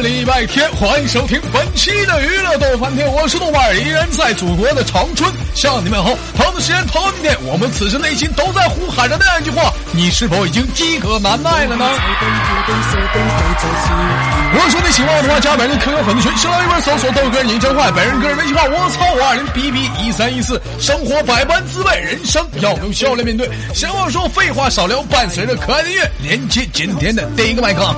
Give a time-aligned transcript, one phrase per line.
[0.00, 6.10] 礼拜天，欢迎收听本期的娱乐逗翻天，我是豆瓣，依然在祖国的长春向你们好。
[6.36, 11.84] 同样的时间，同样的地点，我们此时内心都在呼喊着那样一句话：你是否已经饥渴难耐了呢？
[14.52, 20.60] 如果说你喜欢我的话，加本人 QQ 粉丝群，新浪微博搜索豆哥你真坏，本人个人微信号我操五二零 B B 一三一四。
[20.80, 23.48] 生活百般滋味，人生要用笑来面对。
[23.74, 27.94] 闲话少说，废话少聊，伴随着可爱的音乐，连接今天的第一个麦克。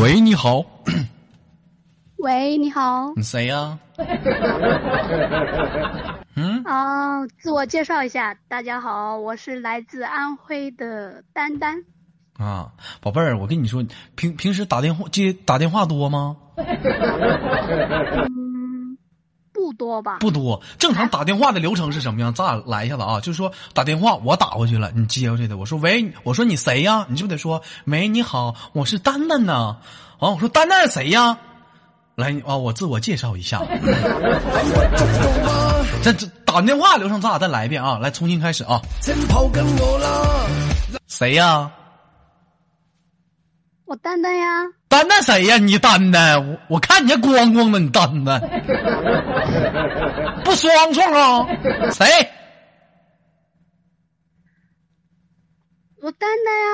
[0.00, 0.64] 喂，你好。
[2.18, 3.12] 喂，你好。
[3.16, 3.78] 你谁呀？
[6.34, 6.62] 嗯。
[6.64, 11.84] 啊，自我介绍一下，大家好，我是来自安徽的丹丹。
[12.38, 13.84] 啊，宝贝儿，我跟你说，
[14.16, 16.36] 平平时打电话接打电话多吗？
[16.56, 16.66] 嗯，
[19.62, 20.18] 不多吧。
[20.18, 22.34] 不多，正常打电话的流程是什么样？
[22.34, 25.56] 咱俩来一下子啊，就是说打电话我打过去了，你接过去的。
[25.56, 27.06] 我说喂，我说你谁呀？
[27.08, 29.76] 你就得说喂，你好，我是丹丹呐。
[30.18, 31.38] 啊，我说丹丹谁呀？
[32.16, 33.62] 来啊，我自我介绍一下。
[36.02, 38.82] 这这打电话流程咱俩再来一遍啊，来重新开始啊。
[41.06, 41.70] 谁呀？
[43.84, 45.56] 我丹丹呀，丹丹谁呀？
[45.56, 48.38] 你丹丹，我我看你这光光的，你丹丹，
[50.44, 51.46] 不双重啊？
[51.92, 52.04] 谁？
[56.02, 56.68] 我丹丹呀，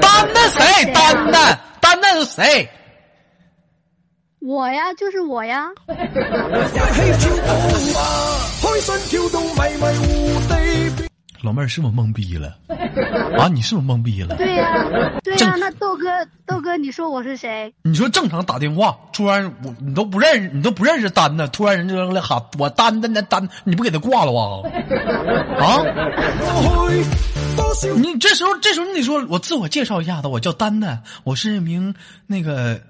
[0.00, 0.86] 丹丹谁？
[0.94, 2.66] 丹丹，丹丹是谁？
[4.40, 5.68] 我呀，就是我呀。
[11.44, 12.56] 老妹儿是不是懵逼了？
[13.38, 14.34] 啊，你是不是懵逼了？
[14.36, 14.86] 对呀，
[15.22, 15.54] 对呀。
[15.58, 16.04] 那豆哥，
[16.46, 17.72] 豆哥，你说我是谁？
[17.82, 24.62] 你说正常打电话，突然我你都不认识，你都不认识丹丹，突然人就来喊我丹丹丹丹，你不给他挂了啊？
[25.60, 25.84] 啊？
[27.96, 31.94] 你这时候这时候你得说，我自我介绍一下子，我叫丹丹，我是一名
[32.26, 32.80] 那个。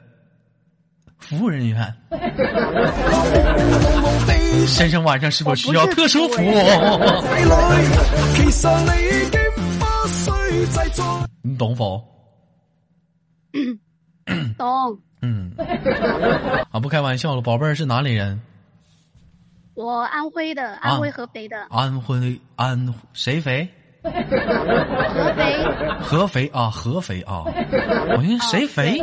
[1.29, 1.95] 服务人员，
[4.67, 6.55] 先生晚上是否需要特殊服务？
[11.43, 12.03] 你懂否？
[14.59, 14.99] 懂。
[15.23, 15.53] 嗯。
[16.71, 18.41] 啊，不开玩笑了，宝贝儿是哪里人？
[19.75, 21.57] 我安徽的，安徽合肥的。
[21.71, 23.69] 安徽安谁肥？
[25.15, 25.57] 合肥，
[26.01, 27.45] 合肥啊，合肥啊！
[28.17, 28.99] 我寻思谁肥？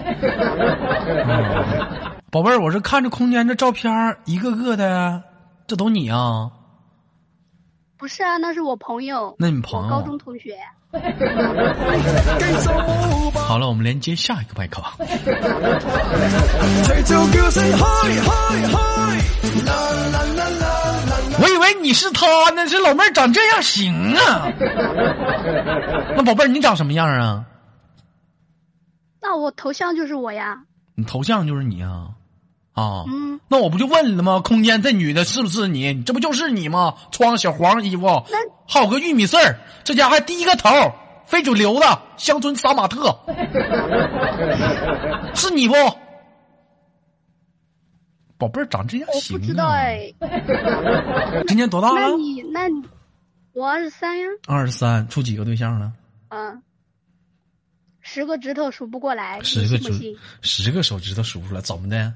[2.29, 3.91] 宝贝儿，我是看着空间这照片
[4.25, 5.23] 一个个的，
[5.66, 6.51] 这都你啊？
[7.97, 9.35] 不是啊，那是我朋友。
[9.40, 9.90] 那你朋友？
[9.90, 10.56] 高中同学。
[13.34, 14.84] 好了，我们连接下一个麦克。
[21.39, 24.51] 我以为你是他呢，这老妹儿长这样行啊？
[26.15, 27.45] 那宝贝儿，你长什么样啊？
[29.21, 30.59] 那我头像就是我呀。
[30.95, 32.09] 你头像就是你啊？
[32.73, 33.05] 啊？
[33.07, 33.39] 嗯。
[33.47, 34.39] 那我不就问了吗？
[34.43, 36.03] 空间这女的是不是你？
[36.03, 36.95] 这不就是你吗？
[37.11, 38.23] 穿小黄衣服，
[38.67, 40.69] 还有个玉米穗儿，这家还低个头，
[41.25, 43.17] 非主流的乡村杀马特，
[45.35, 45.75] 是你不？
[48.41, 49.40] 宝贝儿长这样行啊？
[49.40, 50.12] 我不知道哎。
[51.47, 52.00] 今年多大了？
[52.09, 52.81] 那你那，你
[53.53, 54.25] 我二十三呀。
[54.47, 55.91] 二十三，处几个对象了？
[56.29, 56.59] 嗯，
[58.00, 59.40] 十个指头数不过来。
[59.44, 62.12] 十个指，十个手指头数不出来，怎么的？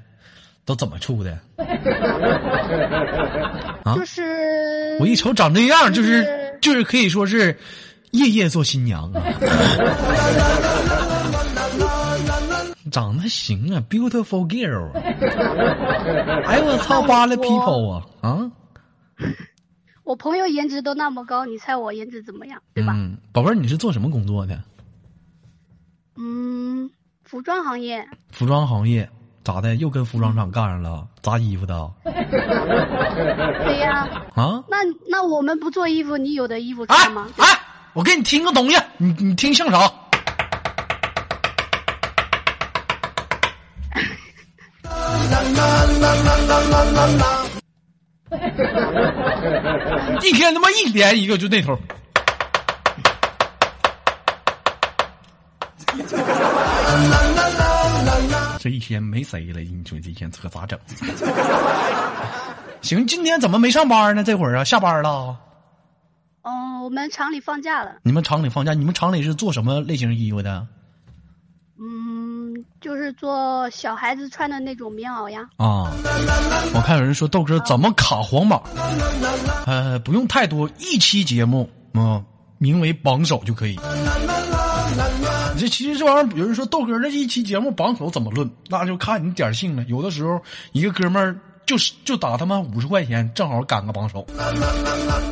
[0.64, 1.38] 都怎么处的？
[3.84, 3.94] 啊？
[3.94, 7.56] 就是我一瞅长这样，就是就是可以说是
[8.10, 9.22] 夜夜做新娘啊。
[12.96, 14.88] 长得行啊，beautiful girl。
[16.48, 18.50] 哎我操，扒了 people 啊啊！
[20.02, 22.58] 我朋友颜值都那么高，你猜我颜值怎么样？
[22.72, 22.94] 对吧？
[22.96, 24.58] 嗯，宝贝儿，你是做什么工作的？
[26.16, 26.88] 嗯，
[27.22, 28.08] 服装行业。
[28.30, 29.06] 服装行业
[29.44, 29.76] 咋的？
[29.76, 31.06] 又跟服装厂干上了？
[31.20, 31.92] 砸衣服的？
[32.00, 34.08] 对呀。
[34.34, 34.64] 啊？
[34.70, 37.28] 那那我们不做衣服，你有的衣服穿吗？
[37.36, 37.44] 哎，
[37.92, 39.52] 我给你听个东西，你你听
[46.46, 47.26] 像啥？
[50.22, 51.78] 一天他妈一连一个就那头，
[58.58, 60.78] 这一天没谁了，你说这一天可咋整？
[62.82, 64.22] 行，今天怎么没上班呢？
[64.24, 65.36] 这会儿啊，下班了。
[66.42, 67.96] 哦，我们厂里放假了。
[68.02, 68.72] 你们厂里放假？
[68.74, 70.66] 你们厂里是做什么类型衣服的？
[72.86, 75.40] 就是做小孩子穿的那种棉袄呀。
[75.56, 75.90] 啊，
[76.72, 78.60] 我看有人说豆哥怎么卡黄马？
[79.66, 82.24] 呃，不用太多，一期节目，嗯，
[82.58, 83.76] 名为榜首就可以。
[85.56, 89.82] 你这其实这玩意儿，有人说豆哥那一期节目榜首怎么论，那就看你点性了。
[89.88, 90.40] 有的时候
[90.70, 91.36] 一个哥们儿
[91.66, 94.24] 就是就打他妈五十块钱，正好赶个榜首；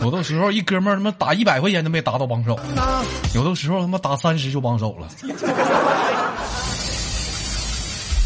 [0.03, 2.57] 有的时候一哥们儿他妈打一百块钱都没达到榜首；
[3.33, 5.07] 有的时候他妈打三十就榜首了。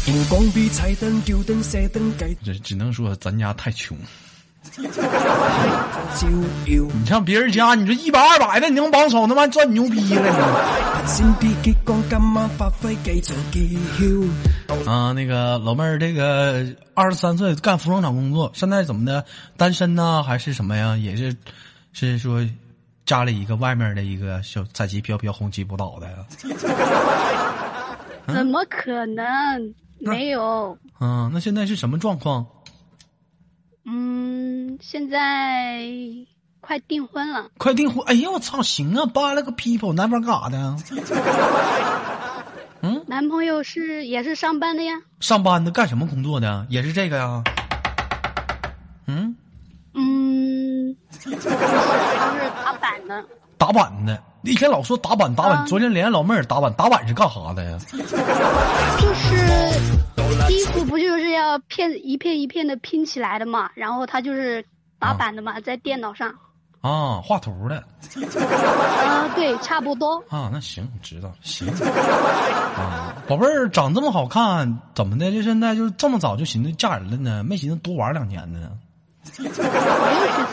[0.07, 3.95] 荧光比彩灯、吊灯、射灯计这只能说咱家太穷。
[4.75, 4.87] 你
[7.05, 11.05] 上别人家，你说一百二百的，你能帮手，他妈赚牛逼了。
[11.05, 11.11] 你
[14.85, 15.13] 啊！
[15.13, 19.23] 那个老妹儿，这个二十三岁干服装厂工作，现在怎么的？
[19.57, 20.97] 单身呢，还是什么呀？
[20.97, 21.33] 也是，
[21.93, 22.45] 是说
[23.05, 26.15] 家里一个外面的一个小彩旗飘飘、红旗不倒的呀？
[28.27, 29.25] 怎么可能？
[29.99, 30.77] 没有。
[30.99, 32.45] 嗯，那现在是什么状况？
[33.85, 35.81] 嗯，现在
[36.61, 37.49] 快订婚了。
[37.57, 38.03] 快订婚！
[38.05, 40.75] 哎呀，我操，行啊，扒了个 people，男方干啥的？
[42.81, 44.93] 嗯男朋友是也是上班的呀。
[45.19, 46.65] 上班的，干什么工作的？
[46.69, 47.43] 也是这个呀？
[49.07, 49.35] 嗯，
[49.95, 53.25] 嗯，不是，他是打板的。
[53.57, 57.77] 打板的，一天老说打板打板，啊昨天连老妹儿打板，打板是干啥的呀？
[57.91, 59.68] 就是
[60.49, 64.63] 衣服不就是要片一片一片的拼起来的嘛，然后他就是
[64.97, 66.33] 打版的嘛，在电脑上。
[66.81, 67.75] 啊，画图的。
[69.05, 70.15] 啊，对，差不多。
[70.29, 71.67] 啊，那行，我知道了，行。
[72.77, 75.29] 啊，宝贝儿长这么好看，怎么的？
[75.31, 77.43] 就现在就这么早就寻思嫁人了呢？
[77.43, 78.71] 没寻思多玩两年呢？
[79.37, 79.61] 没有去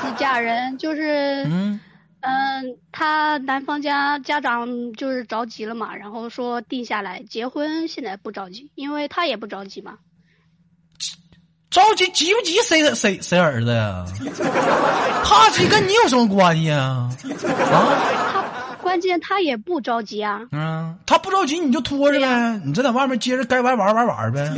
[0.00, 1.80] 私嫁人，就是嗯，
[2.26, 9.94] 嗯，他男方家家长就是着急了嘛，然后说定下来结婚，现在不着急，因为他也不着急嘛。
[11.70, 12.56] 着急急不急？
[12.62, 14.04] 谁谁谁儿子呀？
[15.24, 17.08] 他急跟你有什么关系啊？
[17.70, 17.94] 啊，
[18.32, 20.40] 他关键他也不着急啊。
[20.52, 24.48] 嗯，他不着急你就拖着呗，你就在外面接着该玩玩玩玩呗。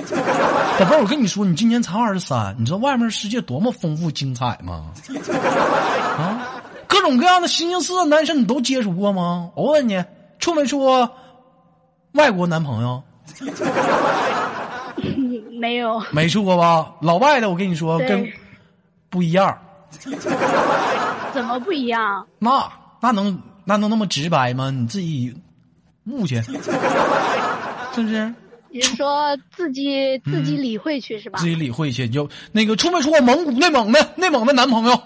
[0.79, 4.93] 宝贝儿，我跟你说，你今年才二十三，你知道外面世界多么丰富精彩吗？
[6.19, 6.58] 啊，
[6.89, 9.51] 各种各样的形形色色男生你都接触过吗？
[9.55, 10.03] 我问你，
[10.39, 11.09] 处没处过
[12.13, 13.03] 外国男朋友？
[15.61, 16.95] 没有，没处过吧？
[17.01, 18.27] 老外的，我跟你说跟
[19.11, 19.57] 不一样，
[21.33, 22.27] 怎么不一样？
[22.39, 22.71] 那
[23.01, 24.71] 那能那能那么直白吗？
[24.71, 25.35] 你自己
[26.07, 26.53] 悟去，是
[28.03, 28.35] 不是？
[28.71, 31.47] 你是说自己自己理会去是吧自？
[31.47, 32.09] 己理会去。
[32.09, 35.01] 就那个处没处过蒙古、内蒙的内蒙的男朋友？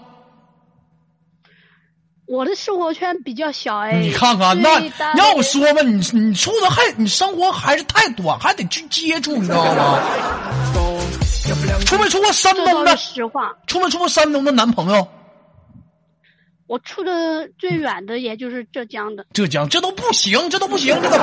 [2.25, 3.99] 我的生活圈比较小哎。
[3.99, 4.79] 你看看，那
[5.15, 9.99] 要我说吧，你你处的还你生活还是太短，还得去接触，你知道吗？
[11.85, 12.95] 出没出过山东的？
[12.95, 13.51] 是实话。
[13.67, 15.05] 出没出过山东的男朋友？
[16.67, 21.17] 我处的最远的也就是浙江的，浙江这都不行，这都不行，这都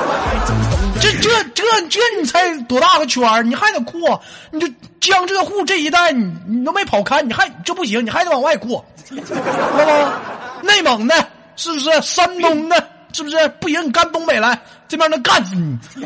[1.01, 3.41] 这这这这你才多大个圈儿？
[3.43, 4.21] 你还得扩，
[4.51, 4.67] 你就
[4.99, 10.13] 江浙沪这一带，你你都没跑开，你还这不行，你还得往外扩，知道吗？
[10.63, 12.01] 内蒙的，是不是？
[12.01, 13.35] 山东的，是不是？
[13.59, 14.57] 不行，你干东北来，
[14.87, 15.77] 这边能干死你。
[15.95, 16.05] 那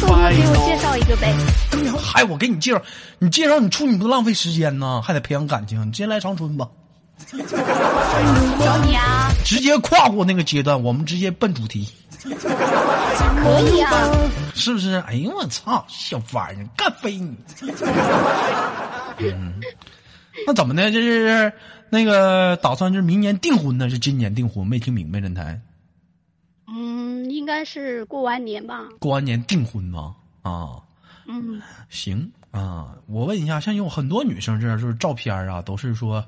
[0.00, 1.32] 豆哥给我介绍一个呗。
[1.96, 2.82] 还我给你介绍，
[3.20, 5.80] 你介绍你处你不浪费时间呢，还得培养感情。
[5.86, 6.68] 你直接来长春吧，
[7.24, 11.88] 找你啊，直接跨过那个阶段，我们直接奔主题，
[12.22, 13.92] 可以啊。
[14.54, 14.94] 是不是？
[15.06, 17.36] 哎呦我操，小玩意儿，干飞你！
[19.18, 19.60] 嗯，
[20.46, 20.90] 那怎么的？
[20.90, 21.52] 这是
[21.90, 24.66] 那个打算就是明年订婚呢，是今年订婚？
[24.66, 25.60] 没听明白，人台
[26.68, 28.84] 嗯，应该是过完年吧。
[28.98, 30.16] 过完年订婚吗？
[30.42, 30.80] 啊，
[31.26, 36.24] 嗯，行啊，我问一下，像有很多女生这样，就是照片啊，都是说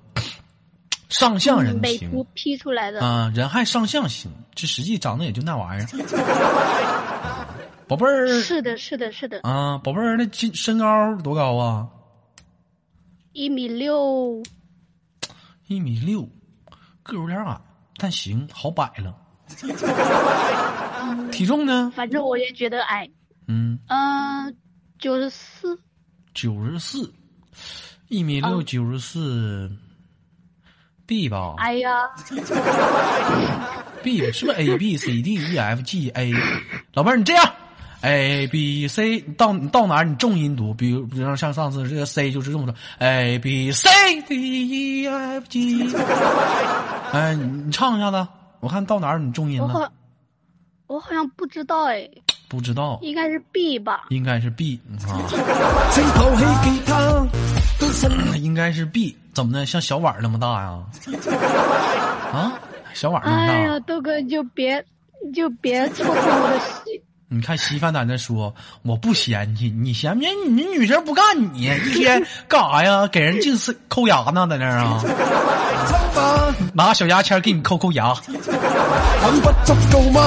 [1.08, 3.00] 上相人行美图 P 出来的。
[3.00, 5.88] 啊，人还上相行，这实际长得也就那玩意儿。
[7.88, 11.88] 宝贝儿是的，是的，是的，啊，宝贝儿，那身身高多高啊？
[13.32, 14.42] 一米六，
[15.68, 16.28] 一米六，
[17.02, 17.58] 个儿有点矮，
[17.96, 19.16] 但行，好摆了。
[21.32, 21.90] 体重呢？
[21.96, 23.08] 反正我也觉得矮。
[23.46, 24.54] 嗯，嗯，
[24.98, 25.78] 九十四，
[26.34, 27.10] 九十四，
[28.08, 29.72] 一米六，嗯九十四
[31.08, 32.02] ，B 吧哎呀
[34.02, 36.30] ，？B 吧是不是 A B C D E F G A？
[36.92, 37.50] 老妹儿，你这样
[38.02, 43.88] ，A B C，你到你到哪儿你重音读，比如比如说像上次这个 C 就是这么说，A B C
[44.28, 45.96] D E F G。
[47.10, 48.28] 哎，你你唱一下子，
[48.60, 49.64] 我看到哪儿你重音了？
[49.66, 49.90] 我好，
[50.88, 52.06] 我好像不知道哎，
[52.48, 54.04] 不知道，应该是 B 吧？
[54.10, 55.16] 应该是 B 啊，
[58.38, 59.16] 应该是 B。
[59.38, 59.64] 怎么的？
[59.64, 60.80] 像小碗儿那么大呀？
[62.34, 62.58] 啊，
[62.92, 63.52] 小碗那么大。
[63.52, 64.84] 哎呀，豆哥你就别
[65.24, 67.00] 你就别戳破我的心。
[67.28, 68.52] 你看稀饭在那说
[68.82, 73.06] 我不嫌弃，你嫌不嫌你你女生不干你一天干啥呀？
[73.06, 75.00] 给人净是抠牙呢，在那儿啊，
[76.74, 78.12] 拿小牙签给你抠抠牙。
[78.14, 80.20] 很不足够吗？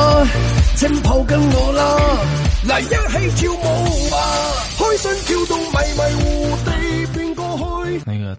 [0.77, 1.97] 請抱緊我啦，
[2.65, 4.17] 嚟一起跳舞吧，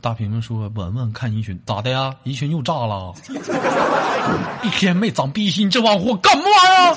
[0.00, 2.14] 大屏幕说文文看一群咋的呀？
[2.22, 3.12] 一群又炸了。
[4.62, 6.94] 一天没长逼心这帮货干嘛呀？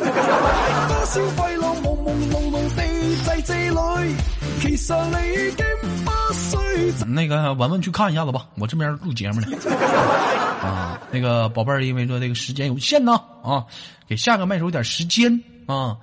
[7.08, 9.48] 那个文文去看一下子吧我这边录节目呢。
[10.62, 13.66] 啊那个宝贝儿因为说这个时间有限呢啊
[14.08, 15.96] 给下个麦手点时间啊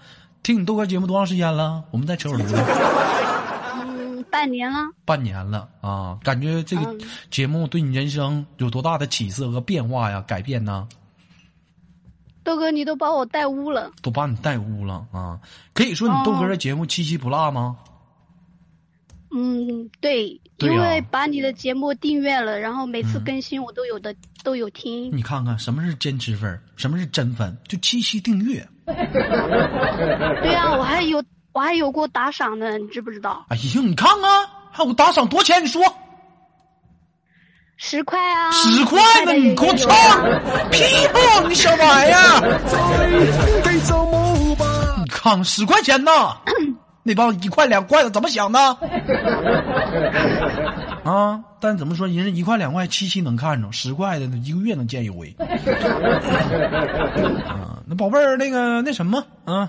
[0.43, 1.85] 听你逗个节目多长时间了？
[1.91, 2.57] 我们再扯会儿犊子
[4.33, 4.79] 嗯，半年了。
[5.05, 6.97] 半年了啊，感觉这个
[7.31, 10.23] 节目对你人生有多大的起色和变化呀？
[10.27, 10.89] 改变呢？
[12.43, 13.93] 豆哥，你都把我带污了。
[14.03, 15.39] 都把你带污了啊！
[15.75, 17.77] 可以说你豆哥的节目七七不落吗？
[19.35, 25.17] 嗯，对，因为把你的节目订阅了，然后每次嗯更新我都有的、都有听。
[25.17, 28.67] 你看看什么是坚持粉，什么是真粉，就七七订阅。
[28.85, 31.23] 对啊，我还有
[31.53, 33.45] 我还有过打赏呢，你知不知道？
[33.49, 35.63] 哎呀，你看看，还有打赏多少錢？
[35.65, 35.83] 你说
[37.77, 39.33] 十块啊，十块呢？
[39.33, 40.23] 你给我操也有啊！
[40.71, 41.19] 屁股，
[41.49, 42.41] 你小玩意兒！
[43.65, 44.65] 再繼續舞吧。
[44.99, 46.13] 你看十块钱呢？
[47.05, 48.61] 那帮一块两块的怎么想的？
[51.05, 51.41] 啊！
[51.59, 55.35] 但怎么说，人家一块两块七七能看着，十块的一个月能见一回。
[57.49, 59.69] 啊，那宝贝儿，那个那什么啊，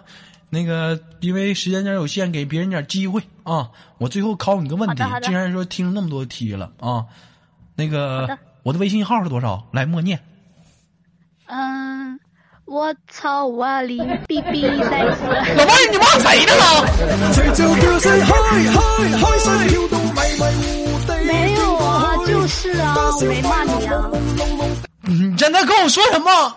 [0.54, 7.04] 那个因为时间点有限给别人点机会啊我最后考你个问题既然说听那么多题了啊。
[7.76, 9.68] 那个我的微信号是多少？
[9.72, 10.20] 来默念。
[11.48, 12.20] 嗯
[12.66, 16.54] 我操五二零逼逼赖斯老妹儿你骂谁呢
[21.26, 24.06] 没有啊就是啊我没骂你啊。
[25.02, 26.56] 你在那跟我说什么？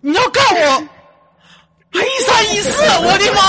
[0.00, 0.88] 你要干我。
[1.94, 2.70] 一三一四
[3.04, 3.40] 我的妈！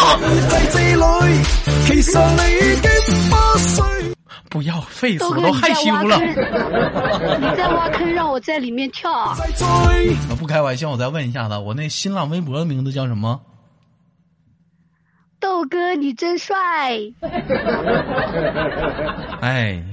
[4.50, 6.18] 不要费死我都害羞了
[7.40, 9.36] 你在挖坑让我在里面跳啊？
[10.40, 13.42] 不开玩笑我再问一下子我那新浪微博的名字叫什么？
[15.40, 16.56] 豆哥你真帅。
[19.42, 19.84] 哎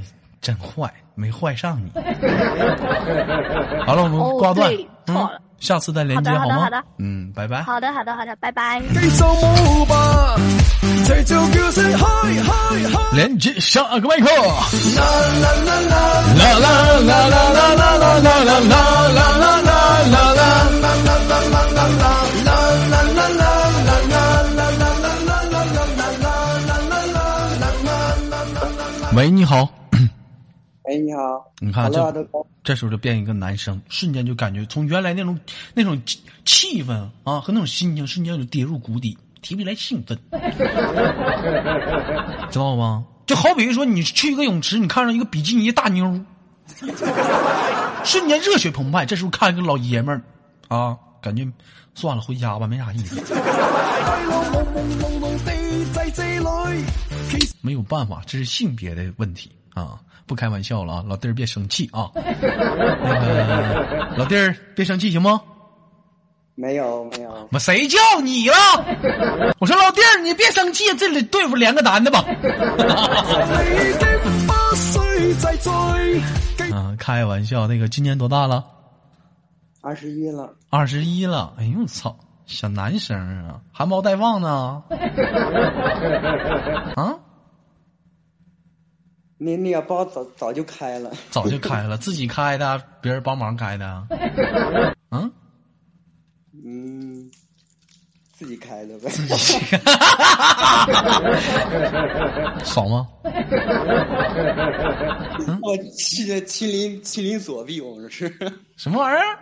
[0.40, 1.90] 真坏没坏上你。
[3.85, 4.73] 好了我们挂断。
[5.09, 5.28] 嗯。
[5.62, 6.85] 下次再连接好吗好的好的好的？
[6.99, 7.62] 嗯，拜拜。
[7.62, 8.81] 好的，好的，好的，拜拜。
[8.81, 10.35] 繼續舞吧，
[11.07, 12.02] 隨着叫聲開
[12.42, 13.14] 開開。
[13.14, 14.26] 連接下個麥克。
[14.97, 15.02] 啦
[15.40, 15.95] 啦啦啦。
[16.35, 16.66] 啦啦
[16.99, 19.78] 啦啦啦啦啦啦啦啦啦啦
[20.11, 20.42] 啦啦。
[29.14, 29.69] 喂，你好。
[30.93, 32.29] 哎，你好，你看，这，
[32.63, 35.41] 这时候就变一个男生，瞬间就感觉从原来那种
[35.73, 40.19] 那种气气氛啊和那种心情，瞬间就跌入谷底，提不起来兴奋，
[42.51, 43.07] 知道吗？
[43.25, 46.05] 就好比说你去一个泳池，你看上一个比基尼大妞，
[48.05, 49.07] 瞬间热血澎湃。
[49.07, 50.21] 这时候看一个老爷们儿
[50.69, 51.49] 啊，感觉
[51.95, 53.19] 算了，回家吧，没啥意思。
[57.63, 59.99] 没有办法，这是性别的问题啊！
[60.26, 62.11] 不开玩笑了啊，老弟儿别生气啊。
[62.14, 65.41] 那个老弟儿别生气行吗？
[66.55, 68.55] 没有没有，我谁叫你了？
[69.59, 72.23] 我说老弟儿，你别生气，这里对付连个男的吧。
[76.73, 78.64] 啊，开玩笑，那个今年多大了？
[79.81, 81.55] 二十一了，二十一了。
[81.59, 82.14] 哎呦我操，
[82.47, 84.83] 小男生啊，含苞待放呢。
[86.95, 87.17] 啊，
[89.45, 94.07] 那那个包早早就开了，早就开了，自己开的，别人帮忙开的啊？
[95.11, 95.33] 嗯。
[96.65, 97.29] 嗯，
[98.33, 99.09] 自己开的呗。
[99.11, 99.35] 自己
[102.65, 103.09] 爽 吗？
[105.61, 108.33] 我麒的麒麟麒麟左臂，我们是，
[108.77, 109.39] 什么玩意儿？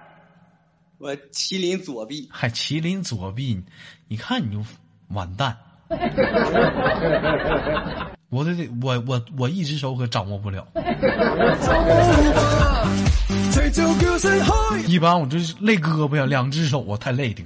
[0.99, 3.63] 我麒麟左臂，还麒麟左臂，
[4.09, 4.65] 你看你就
[5.09, 5.59] 完蛋。
[8.31, 10.67] 我得我我我一只手可掌握不了，
[14.87, 17.43] 一般我就是累胳膊呀，两只手啊太累的。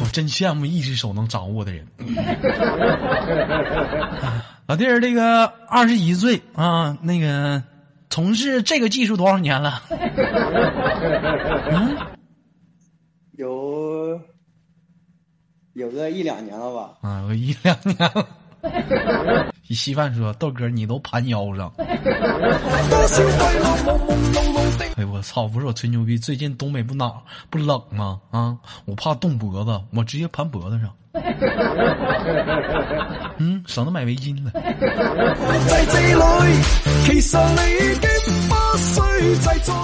[0.00, 1.86] 我真羡慕一只手能掌握的人。
[4.66, 7.62] 老弟儿，这个二十一岁啊，那个
[8.10, 9.80] 从事这个技术多少年了？
[11.72, 11.96] 嗯，
[13.38, 14.20] 有
[15.78, 16.90] 有个一两年了吧？
[17.08, 18.26] 啊，有一两年了。
[19.70, 21.72] 稀饭说：“豆哥，你都盘腰上。”
[24.96, 25.46] 哎我操！
[25.46, 27.12] 不是我吹牛逼，最近东北不哪
[27.48, 28.18] 不冷吗？
[28.32, 30.90] 啊，我怕冻脖子，我直接盘脖子上。
[33.38, 34.50] 嗯，省得买围巾了。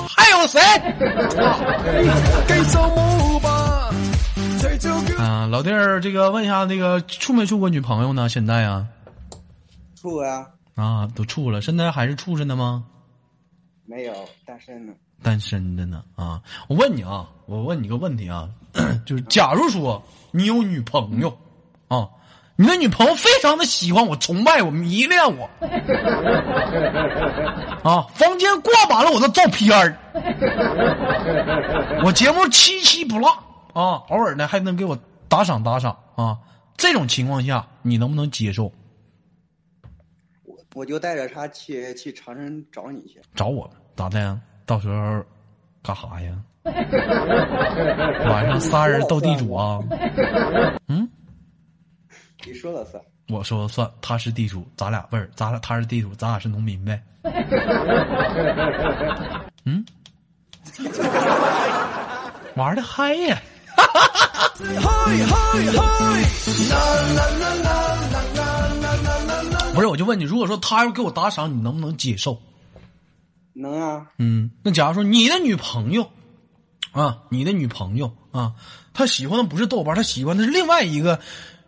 [0.09, 0.61] 还有谁？
[5.19, 8.29] 啊，老弟儿，这个问一下，那个处没处过女朋友呢？
[8.29, 8.87] 现在啊？
[10.01, 10.47] 处啊。
[10.75, 12.85] 啊，都处了，现在还是处着呢吗？
[13.87, 14.13] 没有，
[14.47, 14.93] 单身呢。
[15.23, 16.03] 单身着呢？
[16.17, 18.49] 啊，我问你啊，我问你个问题啊，
[19.07, 20.03] 就是假如说
[20.33, 21.39] 你有女朋友
[21.89, 22.09] 啊，
[22.57, 25.49] 你的女朋友非常的喜欢我、崇拜我、迷恋我，
[27.83, 29.97] 啊，房间挂满了我的照片儿，
[32.05, 33.31] 我节目七七不落
[33.75, 36.39] 啊，偶尔呢还能给我打赏打赏啊，
[36.77, 38.73] 这种情况下你能不能接受？
[40.45, 43.21] 我我就带着他去去长春找你去。
[43.35, 44.41] 找我咋的呀？
[44.65, 45.23] 到时候
[45.83, 46.41] 干啥呀？
[46.65, 49.83] 晚上仨人斗地主啊？
[50.89, 51.07] 嗯，
[52.47, 53.03] 你说了算。
[53.29, 57.03] 我说了算，他是地主，咱俩不是，咱俩他是地主，咱俩是农民呗。
[59.65, 59.85] 嗯，
[62.55, 63.41] 玩的嗨呀！
[64.57, 64.65] 不
[69.81, 72.41] 是，我就问你，如果说他要给我打赏，你能不能接受？
[73.53, 74.07] 能啊。
[74.19, 76.09] 嗯，那假如说你的女朋友，
[76.93, 78.55] 啊，你的女朋友啊，
[78.93, 81.19] 她喜欢的不是豆瓣，她喜欢的是另外一个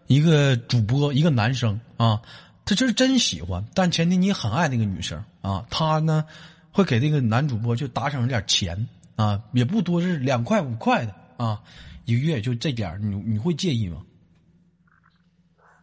[0.06, 2.22] 一个主播，一个男生啊，
[2.64, 6.24] 她这是真喜欢，但前提你很爱那个女生啊，她呢
[6.70, 11.60] 会给那个男主播就打赏点钱啊，也不多，是两块五块的啊，
[12.06, 14.02] 一个月就这点你你会介意吗？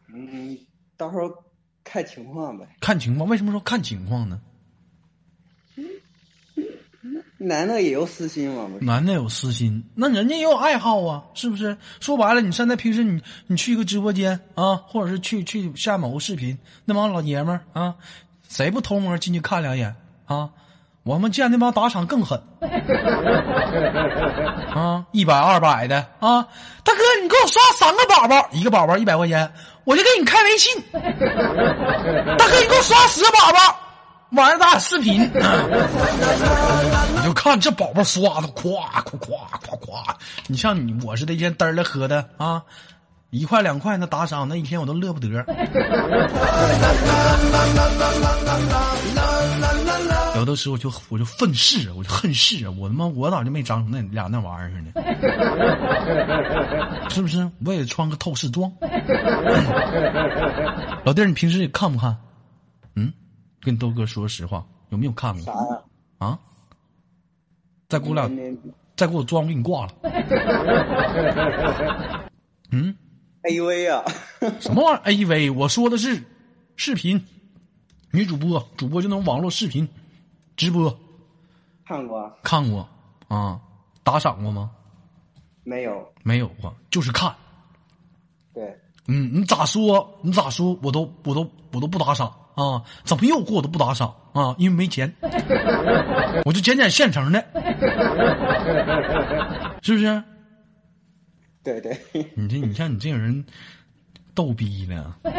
[0.07, 0.57] 嗯，
[0.97, 1.31] 到时候
[1.83, 2.65] 看情况呗。
[2.79, 3.29] 看情况？
[3.29, 4.41] 为什么说看情况呢？
[7.37, 8.69] 男的也有私心嘛？
[8.79, 11.77] 男的有私心，那人家也有爱好啊，是不是？
[11.99, 17.97] 说白了，你现在平时你你去一个直播间啊，或者是去去下某个视频，那帮老爷们儿啊，
[18.47, 20.53] 谁不偷摸进去看两眼啊？
[21.03, 22.41] 我们见那帮打赏更狠
[24.73, 26.47] 啊，一百二百的啊，
[26.83, 29.51] 大哥，你给我刷三个宝宝，一个宝宝一百块钱，
[29.83, 30.81] 我就给你开微信。
[30.93, 33.79] 大哥，你给我刷十个宝宝。
[34.31, 35.21] 晚上咱俩视频，
[37.15, 39.37] 你就看这宝宝刷的，夸夸夸
[39.67, 40.17] 夸夸。
[40.47, 42.63] 你像你我是那天嘚儿了喝的啊，
[43.29, 45.27] 一块两块那打赏，那一天我都乐不得。
[50.35, 52.71] 有的时候就我就愤世，我就恨世啊！
[52.71, 55.03] 我他妈我咋就没长成那俩那玩意儿似的？
[57.09, 57.47] 是不是？
[57.65, 58.71] 我也穿个透视装。
[61.03, 62.15] 老弟儿，你平时也看不看？
[62.95, 63.11] 嗯？
[63.61, 65.85] 跟豆哥说实话，有没有看过？
[66.17, 66.39] 啊！
[67.87, 68.27] 再给我俩，
[68.95, 69.93] 再给我装，我给你挂了。
[72.71, 72.95] 嗯
[73.43, 74.03] ？A V 啊？
[74.59, 75.49] 什么玩意儿？A V？
[75.51, 76.23] 我说的是
[76.75, 77.23] 视频，
[78.11, 79.87] 女主播，主播就能网络视频
[80.55, 80.95] 直播。
[81.85, 82.31] 看过。
[82.43, 82.87] 看过
[83.27, 83.59] 啊？
[84.03, 84.71] 打赏过吗？
[85.63, 86.05] 没有。
[86.23, 87.33] 没有过，就是看。
[88.53, 88.63] 对。
[89.07, 90.17] 嗯，你咋说？
[90.21, 90.77] 你咋说？
[90.81, 92.33] 我都，我都，我都不打赏。
[92.55, 94.53] 啊，怎么诱惑我都不打赏啊？
[94.59, 95.11] 因为没钱，
[96.45, 97.43] 我就捡捡现成的，
[99.81, 100.23] 是不是？
[101.63, 101.97] 对对，
[102.35, 103.43] 你这你像你这种人，
[104.35, 105.13] 逗逼呢？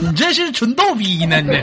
[0.00, 1.40] 你这是纯逗逼呢？
[1.40, 1.60] 你这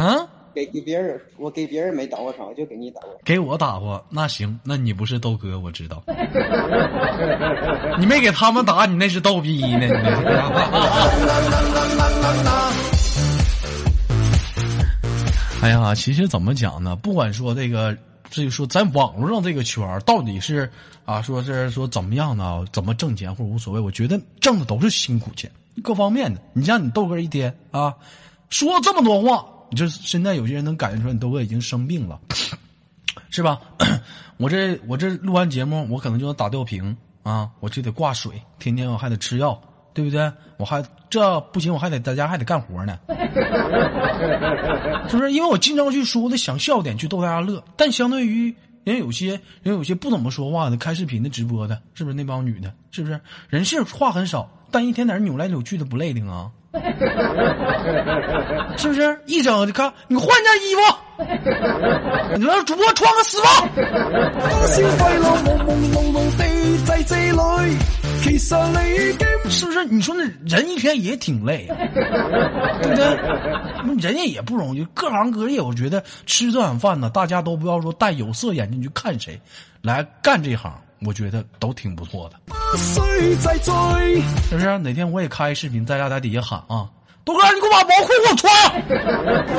[0.00, 0.28] 啊？
[0.54, 3.10] 给给别人，我给别人没打过场，我就给你打过。
[3.24, 6.02] 给我打过，那行，那你不是豆哥，我知道。
[7.98, 9.86] 你没给他们打，你那是逗逼呢？
[9.86, 10.26] 你那是。
[15.62, 16.94] 哎呀，其实怎么讲呢？
[16.96, 17.96] 不管说这个，
[18.30, 20.70] 至于说在网络上这个圈到底是
[21.04, 22.64] 啊，说是说怎么样呢？
[22.72, 25.50] 怎么挣钱或者无所谓，我觉得挣的都是辛苦钱，
[25.82, 26.40] 各方面的。
[26.52, 27.94] 你像你豆哥一天啊，
[28.50, 29.46] 说这么多话。
[29.70, 32.20] 你就现在有些人能感觉出来，你豆哥已经生病了，
[33.30, 33.58] 是吧？
[34.36, 39.58] 我这我这录完节目，我可能就能打吊瓶啊，我就得挂水，天天我还得吃药，
[39.94, 40.32] 对不对？
[40.56, 42.98] 我还这不行，我还得在家还得干活呢，
[45.08, 45.32] 是不是？
[45.32, 47.62] 因为我经常去说，的想笑点去逗大家乐。
[47.76, 52.72] 但相对于人有些人有些不怎么说话的，开视频的、直播的，是不是那帮女的？
[52.90, 56.50] 是不是人是话很少，但一天在那扭来扭去的不累的啊？
[58.78, 59.20] 是不是？
[59.26, 60.80] 一整就看你换件衣服，
[62.38, 63.46] 你让主播穿个丝袜。
[69.48, 69.84] 是不是？
[69.86, 71.76] 你说那人一天也挺累啊，
[72.82, 73.06] 对不对？
[74.00, 79.40] 人家也不容易，各行各业，我觉得吃这碗饭呢，大家都不要说戴有色眼镜去看谁
[79.80, 80.72] 来干这行，
[81.06, 82.36] 我觉得都挺不错的。
[84.48, 84.78] 是不是？
[84.78, 86.88] 哪天我也开视频，在家在底下喊啊，
[87.24, 88.52] 豆哥，你给我把毛裤给我穿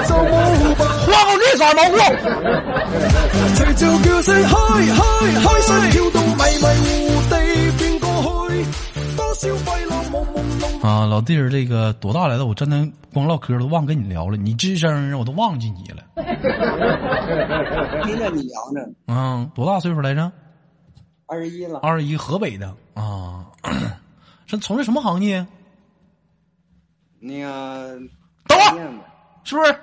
[1.07, 1.97] 换个绿色毛裤。
[10.83, 12.45] 啊，老弟儿，这个多大来了？
[12.45, 16.03] 我真的光唠嗑都忘跟你聊了，你吱声我都忘记你了。
[18.05, 20.31] 听着你聊呢，嗯，多大岁数来着？
[21.25, 23.45] 二十一了，二十一，河北的啊。
[24.45, 25.45] 是从事什么行业？
[27.19, 27.97] 那个
[28.47, 28.93] 等会儿，
[29.43, 29.75] 是不是？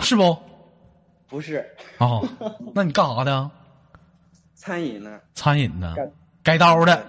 [0.00, 0.36] 是不？
[1.34, 1.68] 不是
[1.98, 2.24] 哦，
[2.76, 3.50] 那你干啥的？
[4.54, 6.08] 餐饮呢，餐饮的干，
[6.44, 7.04] 改刀的，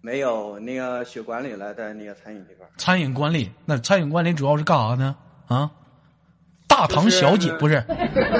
[0.00, 2.70] 没有那个学管理了，在那个餐饮这块儿。
[2.76, 3.50] 餐饮管理。
[3.64, 5.16] 那餐饮管理主要是干啥呢？
[5.48, 5.68] 啊？
[6.68, 7.84] 大堂小姐不是？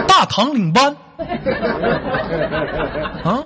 [0.06, 0.94] 大堂领班？
[3.24, 3.44] 啊？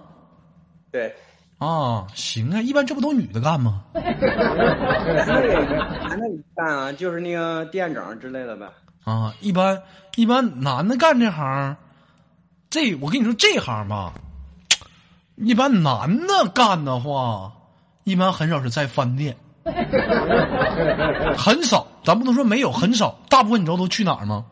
[0.92, 1.14] 对，
[1.57, 3.85] 啊，行啊，一般这不都女的干吗？
[3.94, 5.55] 男的也
[6.07, 8.66] 男的也干啊，就是那个店长之类的呗。
[9.05, 9.83] 啊，一般
[10.17, 11.77] 一般男的干这行，
[12.71, 14.14] 这我跟你说这行吧，
[15.37, 17.53] 一般男的干的话，
[18.05, 19.37] 一般很少是在饭店，
[21.37, 24.47] 很少，咱不能说没有，很少，大部分你知道都去哪儿吗？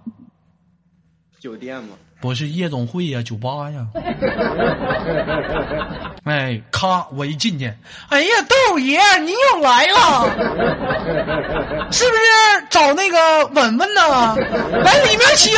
[1.41, 3.85] 酒店吗，不是夜总会呀、酒吧呀。
[6.22, 7.64] 哎，咔，我一进去，
[8.08, 10.30] 哎呀，豆爷，你又来了，
[11.90, 12.22] 是不是
[12.70, 14.37] 找那个文文呢？
[14.85, 15.52] 来里面请。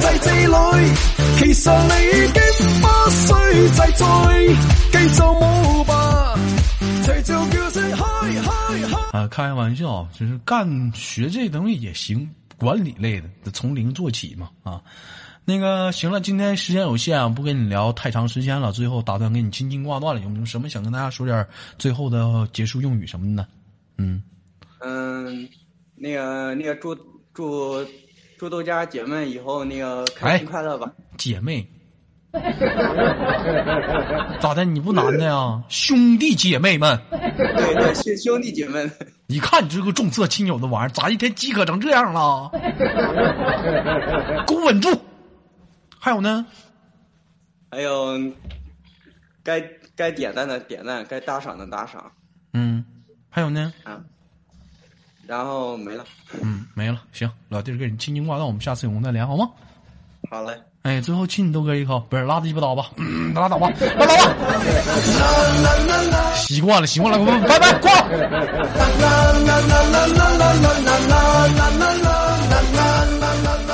[0.00, 0.92] 在這裏，
[1.38, 2.42] 其實你已經
[2.82, 3.22] 不需
[3.76, 4.04] 再追，
[4.90, 5.94] 繼續舞吧。
[9.12, 14.82] 啊，开玩笑，就是干学这东西也行，管理类的，得從零做起嘛啊。
[15.44, 18.70] 那个行了，今天时间有限啊，不跟你聊太长时间了。
[18.70, 21.46] 最后打算跟你轻轻挂断了，有没有什么想跟大家说点
[21.78, 23.48] 最后的结束用语什么的呢？
[23.96, 24.22] 嗯，
[24.80, 25.48] 嗯，
[25.94, 26.94] 那个那个祝
[27.32, 27.82] 祝
[28.36, 30.92] 祝豆家姐妹以后那个开心快乐吧。
[31.16, 31.66] 姐妹，
[34.40, 34.64] 咋的？
[34.64, 35.62] 你不男的呀？
[35.68, 38.90] 兄弟姐妹们，对对，兄兄弟姐妹们，
[39.26, 42.50] 你看你这个重色轻友的玩意儿，咋一天饥渴成这样了？
[44.46, 44.90] 给我稳住！
[45.98, 46.46] 还有呢？
[47.70, 48.18] 还有
[49.42, 49.62] 该
[49.96, 52.12] 该点赞的点赞，该打赏的打赏
[52.52, 52.84] 嗯，
[53.30, 53.72] 还有呢？
[53.84, 54.00] 啊。
[55.26, 56.04] 然后没了，
[56.42, 57.02] 嗯，没了。
[57.12, 59.50] 行，老弟儿跟你轻轻挂断，我们下次有空再连好吗？
[60.30, 60.52] 好嘞。
[60.82, 62.90] 哎，最后亲你豆哥一口，不是拉鸡巴倒吧？
[63.34, 64.34] 拉倒吧，拉倒吧。
[66.34, 68.08] 习惯了，习惯了，拜拜，挂了。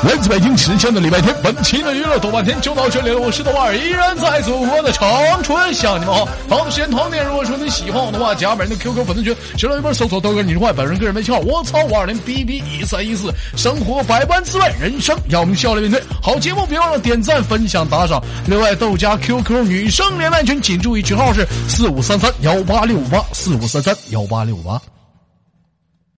[0.03, 3.19] 来自北京时间的礼拜天，本期的娱乐豆瓣天就到这里了。
[3.19, 5.09] 我是豆瓣，依然在祖国的长
[5.43, 6.29] 春向你们好。
[6.49, 13.33] 同样的时间，同点，如果说你喜欢我的话，加本人的 QQ 粉丝群，新浪微博搜索豆哥你是坏，本人个人微信号我操五二零 B B 一三一四。
[13.57, 16.03] 生活百般滋味，人生要我们笑来面对。
[16.21, 18.23] 好节目别忘了点赞、分享、打赏。
[18.47, 24.94] 另外，豆家 QQ 女生连麦群，请注意群号是四五三三幺八六五八四五三三幺八六五八。